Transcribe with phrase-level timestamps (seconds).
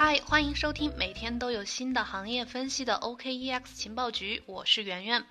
[0.00, 5.24] 嗨，欢迎收听每天都有新的行业分析的 OKEX 情报局，我是圆圆。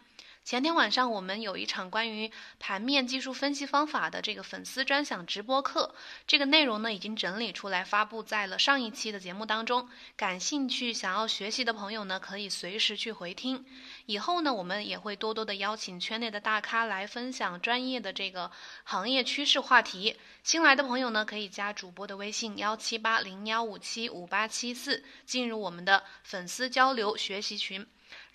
[0.48, 5.94] 前天晚上我们有一场关于盘面技术分析方法的这个粉丝专享直播课，
[6.26, 9.90] 这个内容呢已经整理出来发布在了上一期的节目当中。
[10.16, 13.66] 感兴趣想要学习的朋友呢，可以随时去回听。
[14.06, 18.50] 以后呢，我们也会多多的邀请圈内的大咖来分享专业的这个
[18.86, 20.16] 行业趋势话题。
[20.44, 27.86] 新来的朋友呢，可以加主播的微信幺七八零幺五七五八七四，进入我们的粉丝交流学习群。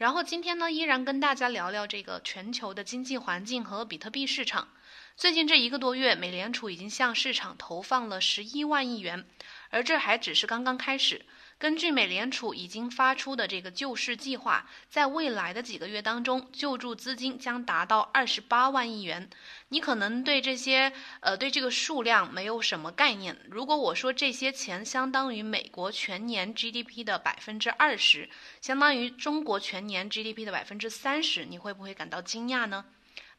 [0.02, 4.66] 然后今天呢，依然跟大家聊聊这个全球的经济环境和比特币市场。
[5.16, 9.24] 最近这一个多月，美联储已经向市场投放了十一万亿元，
[9.70, 11.24] 而这还只是刚刚开始。
[11.62, 19.30] 根据美联储已经发出的这个救市计划，在未来的几个月当中，救助资金将达到二十八万亿元。
[19.68, 23.38] 你可能对这些呃对这个数量没有什么概念。
[23.48, 28.28] 如果我说这些钱相当于美国全年 GDP 的百分之二十，
[28.60, 32.84] 相当于中国全年 GDP 的百分之三十，你会不会感到惊讶呢？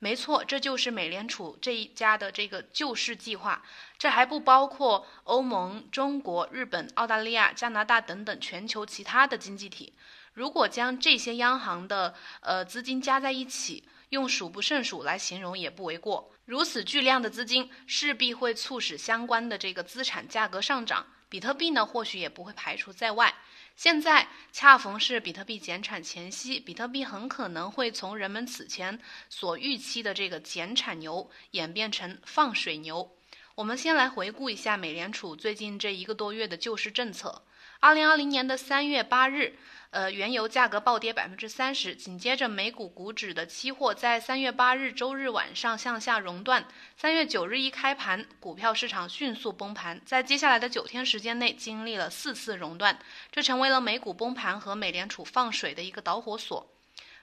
[0.04, 3.64] 没错，这就是美联储这一家的这个救市计划，
[3.98, 9.94] 这还不包括欧盟、中国、日本、澳大利亚、加拿大等等全球其他的经济体。
[10.34, 16.30] 如果将这些央行的呃资金加在一起，用数不胜数来形容也不为过。
[16.44, 23.34] 如此巨量的资金势必会促使相关的这个资产价格上涨，比特币呢或许也不会排除在外。
[23.76, 33.18] 现在恰逢是比特币减产前夕，比特币很可能会从人们此前所预期的这个减产牛演变成放水牛。
[33.56, 37.42] 我们先来回顾一下美联储最近这一个多月的救市政策。
[37.80, 39.58] 二零二零年的三月八日。
[39.94, 46.66] 呃，原油价格暴跌百分之三十，紧接着美股股指的期货在三月八日周日晚上向下熔断，
[46.98, 52.98] 三月九日一开盘，股票市场迅速崩盘，在接下来的九天时间内经历了四次熔断，
[53.32, 56.68] 这成为了美股崩盘和美联储放水的一个导火索。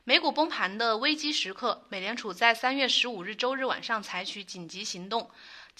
[0.04, 5.28] 美股崩盘的危机时刻，美联储在三月十五日周日晚上采取紧急行动。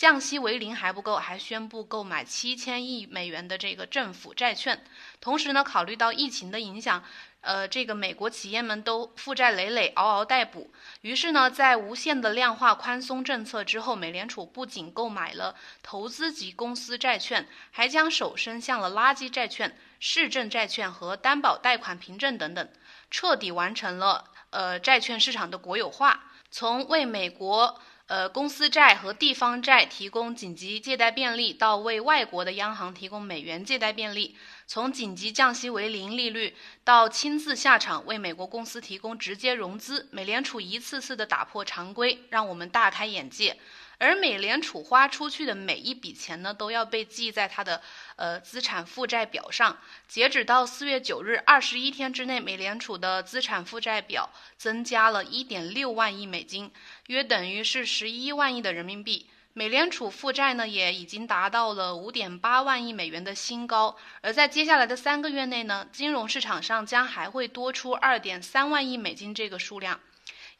[0.00, 4.82] 降息为零还不够，还宣布购买七千亿美元的这个政府债券。
[5.20, 7.04] 同时呢，考虑到疫情的影响，
[7.42, 10.72] 呃，这个美国企业们都负债累累，嗷嗷待哺。
[11.02, 22.66] 于是呢，在无限的量化宽松政策之后，美联储不仅购买了投资级公司债券，还将手伸向了垃圾债券、市政债券和担保贷款凭证等等，
[23.10, 27.78] 彻底完成了呃债券市场的国有化，从为美国。
[28.10, 34.34] 呃，公司债和地方债提供紧急借贷便利，到为外国的央行提供美元借贷便利；
[34.66, 43.56] 从紧急降息为零利率，到亲自下场为美国公司提供直接融资，美联储一次次的打破常规，让我们大开眼界。
[44.00, 47.82] 而美联储花出去的每一笔钱呢，都要被记在它的
[48.16, 49.76] 呃资产负债表上。
[50.08, 56.72] 截止到四月九日，二十一天之内，美联储的资产负债表增加了一点六万亿美金，
[57.08, 59.28] 约等于是十一万亿的人民币。
[59.52, 63.94] 美联储负债呢，也已经达到了五点八万亿美元的新高。
[64.22, 70.00] 而在接下来的三个月内呢，金融市场上将还会多出二点三万亿美金这个数量，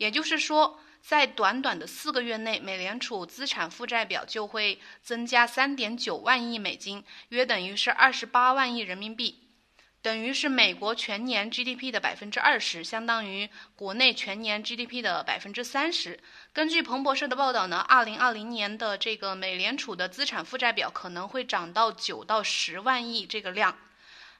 [0.00, 0.81] 也就是说。
[1.03, 9.49] 在短短的四个月内，美联储资产负债表就会增加三点九万亿美金，约等于是二十八万亿人民币，
[10.03, 16.21] 等于是美国全年 GDP 的百分之二十，相当于国内全年 GDP 的百分之三十。
[16.53, 23.75] 根据彭博社的报道呢，二零二零年的这个美联储的资产负债表可能会涨到九到十万亿这个量。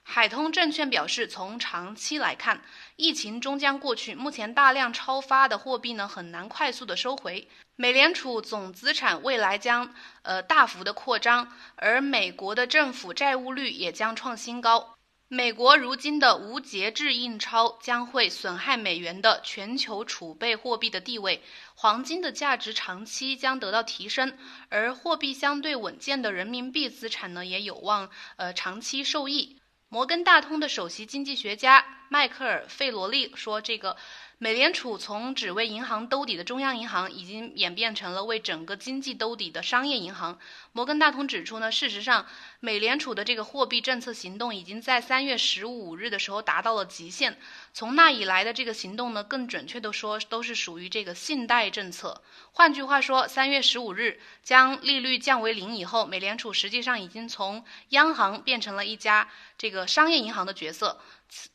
[0.03, 2.61] 海通证券表示，从长期来看，
[2.97, 4.13] 疫情终将过去。
[4.13, 7.47] 目前大量超发的货币呢，很难快速的收回。
[7.77, 14.97] 美联储总资产未来将呃大幅的扩张，而美国的政府债务率也将创新高。
[15.29, 21.41] 美国如今的无节制印钞将会损害美元的全球储备货币的地位，
[21.73, 29.60] 黄金的价值长期将得到提升，而货币相对稳健的人民币资产呢，也有望呃长期受益。
[29.93, 33.95] 摩根大通的首席经济学家迈克尔·费罗利说：“这个。”
[34.37, 40.39] 美联储从只为银行兜底的中央银行，已经演变成了为整个经济兜底的商业银行。
[40.71, 42.25] 摩根大通指出呢，事实上，
[42.59, 47.37] 美联储的这个货币政策行动已经在三月十五日的时候达到了极限。
[47.71, 52.23] 从那以来的这个行动呢，更准确的说，都是属于这个信贷政策。
[52.51, 60.99] 换句话说，三月十五日将利率降为零以后，美联储实际上已经从央行变成了一家这个商业银行的角色。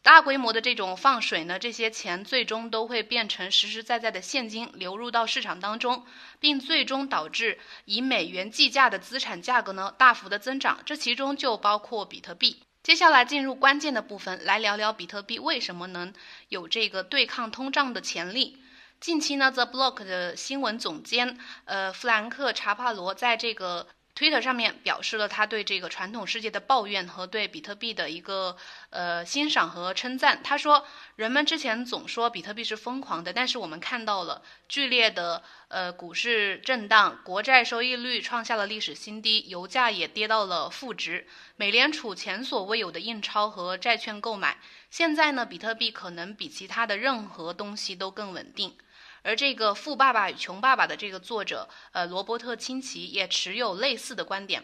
[0.02, 6.06] 大规模的这种放水呢，这些钱最终都会变成实实在在的现金流入到市场当中，
[6.40, 12.62] 并最终导致以美元计价的资产价格呢大幅的增长，这其中就包括比特币。
[12.82, 16.14] 接下来进入关键的部分，来聊聊比特币为什么能
[16.48, 18.62] 有这个对抗通胀的潜力。
[18.98, 23.88] 近期呢，The Block 的新闻总监呃弗兰克查帕罗在这个。
[24.16, 28.56] Twitter 上面表示了他对这个传统世界的抱怨和对比特币的一个
[28.88, 30.42] 呃欣赏和称赞。
[30.42, 30.86] 他说，
[31.16, 41.26] 人们之前总说比特币是疯狂的，但是我们看到了剧烈的呃股市震荡，国债收益率创下了历史新低，油价也跌到了负值，
[41.56, 44.58] 美联储前所未有的印钞和债券购买。
[44.90, 48.78] 现在呢，比特币可能比其他的任何东西都更稳定。
[49.26, 54.62] 而这个《富爸爸与穷爸爸》的这个作者，呃，罗伯特清崎也持有类似的观点。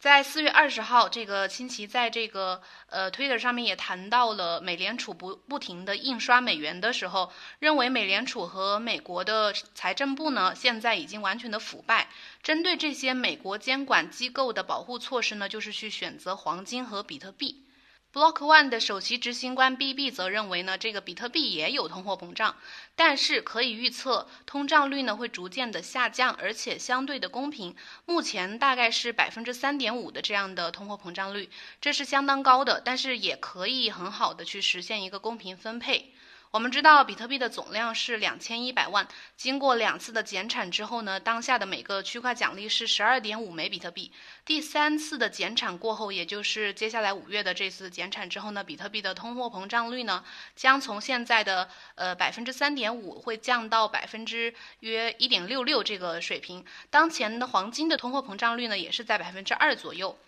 [0.00, 12.08] 在四月二十号，这个清崎在这个呃 Twitter 上面也谈到了美联储不不停的印刷美元的时候，认为美联储和美国的财政部呢，现在已经完全的腐败。
[12.42, 17.64] 针对这些美国监管机构的保护措施呢，就是去选择黄金和比特币。
[18.10, 22.56] Block One 的首席执行官 BB 则认为呢，这个比特币也有通货膨胀，
[22.96, 27.76] 但是可以预测通胀率呢会逐渐的下降，而且相对的公平。
[28.06, 31.50] 目前大概是百分之三点五的这样的通货膨胀率，
[31.82, 36.14] 这是相当高的，但是也可以很好的去实现一个公平分配。
[36.50, 39.06] 我们知道比特币的总量是两千一百万，
[39.36, 44.10] 经过两次的减产之后呢，当下的每个区块奖励是十二点五枚比特币。
[44.46, 50.24] 第三次的减产过后，也就是接下来五月的这次减产之后呢，比特币的通货膨胀率呢，
[50.56, 56.64] 将从现在的呃百分之三点五会降到百分之约一点六六这个水平。
[56.88, 60.18] 当前的黄金的通货膨胀率呢，也是在百分之二左右。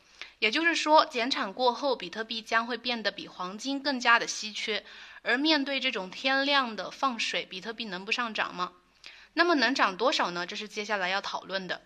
[0.40, 4.84] 也就是说，减产过后，比特币将会变得比黄金更加的稀缺。
[5.22, 8.72] 而面对这种天量的放水，比特币能不上涨吗？
[9.34, 10.46] 那么能涨多少呢？
[10.46, 11.82] 这是接下来要讨论的。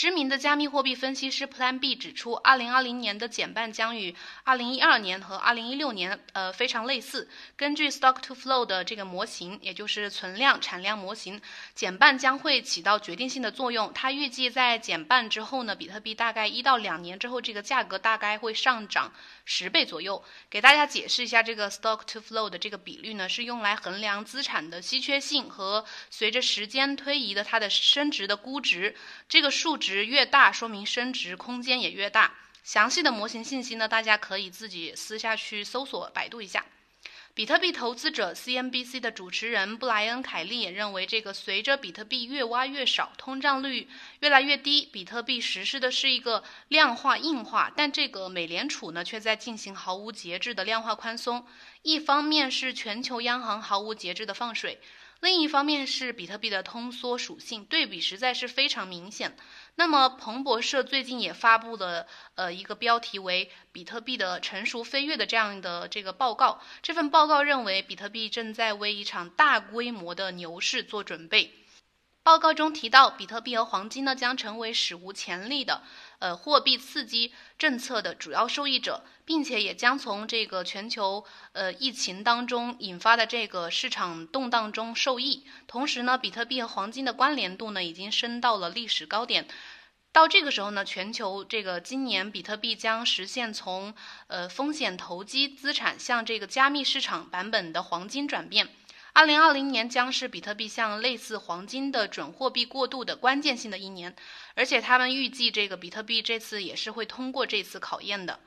[0.00, 7.28] 知名的加密货币分析师 Plan B 指出，二零二零年的减半将与二零一二年和二零一六年呃非常类似。
[7.54, 11.42] 根据 Stock to Flow 的这个模型，也就是存量产量模型，
[11.74, 13.92] 减半将会起到决定性的作用。
[13.92, 19.12] 它预计在减半之后呢，比特币大概一到两年之后，这个价格大概会上涨
[19.44, 20.24] 十倍左右。
[20.48, 28.96] 给大家解释一下，这个 Stock to Flow 的这个比率呢，是用来衡量资产的稀缺性和随着时间推移的它的升值的估值。
[29.28, 29.89] 这个数值。
[29.90, 32.32] 值越大，说明升值空间也越大。
[32.62, 36.64] 详细的模型信息呢，大家可以自己私下去搜索百度一下。
[37.34, 43.88] 比特币投资者 CNBC 的主持人布莱恩·凯利也认为，这个随着比特币越挖越少，通胀率
[44.20, 51.44] 越来越低，比特币实施的是一个量化硬化，但这个美联储呢却在进行毫无节制的量化宽松。
[51.82, 54.80] 一方面是全球央行毫无节制的放水，
[55.20, 59.36] 另一方面是比特币的通缩属性，对比实在是非常明显。
[59.76, 66.60] 那么，彭博社最近也发布了呃一个标题为“比特币的成熟飞跃”的这样的这个报告。
[66.82, 71.59] 这份报告认为，比特币正在为一场大规模的牛市做准备。
[72.30, 75.82] 报告中提到，比特币和黄金呢将成为史无前例的
[76.20, 85.44] 呃货币刺激政策的主要受益者，并且也将从这个全球呃疫情当中引发的这个市场动荡中受益。
[85.66, 89.48] 同时呢，比特币和黄金的关联度呢已经升到了历史高点。
[90.12, 93.92] 到这个时候呢，全球这个今年比特币将实现从
[94.28, 98.68] 呃风险投机资产向这个加密市场版本的黄金转变。
[99.12, 104.14] 二零二零年将是比特币向类似黄金的准货币过渡的关键性的一年，
[104.54, 108.38] 而且他们预计这个比特币这次也是会通过这次考验的。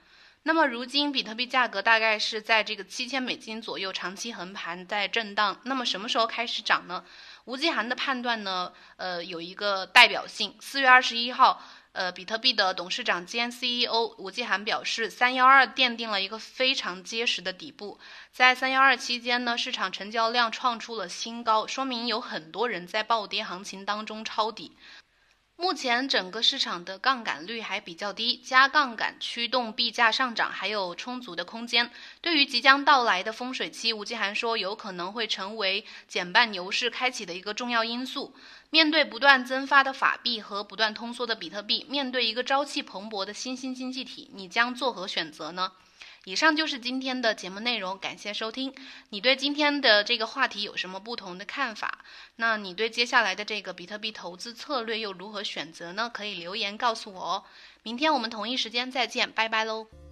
[0.44, 7.06] 那么如今比特币价格大概是在这个七千美金左右长期横盘在震荡，那么什么时候开始涨呢？
[7.46, 11.62] 吴继涵的判断呢，呃有一个代表性，四月二十一号。
[11.94, 18.00] 呃，比特币的董事长兼 CEO 吴继涵表示，三幺二奠定了一个非常结实的底部。
[18.32, 24.76] 在三幺二期间呢，市场成交量创出了新高，说明有很多人在暴跌行情当中抄底。
[25.56, 31.92] 目前整个市场的杠杆率还比较低，加杠杆驱动币价上涨还有充足的空间。
[32.22, 38.36] 对于即将到来的风水期，吴继涵说，有可能会成为减半牛市开启的一个重要因素。
[38.72, 45.72] 面对不断增发的法币和不断通缩的比特币，面对一个朝气蓬勃的新兴经济体，你将作何选择呢？
[46.26, 48.74] 以上就是今天的节目内容，感谢收听。
[49.10, 52.00] 你对今天的这个话题有什么不同的看法？
[52.38, 56.10] 那你对接下来的这个比特币投资策略又如何选择呢？
[56.14, 57.44] 可以留言告诉我哦。
[57.84, 60.03] 明天我们同一时间再见，拜拜喽。